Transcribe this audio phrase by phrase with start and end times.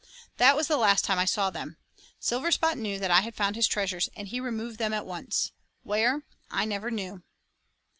[0.37, 1.77] That was the last time I saw them.
[2.19, 5.51] Silverspot knew that I had found his treasures, and he removed them at once;
[5.83, 7.21] where, I never knew.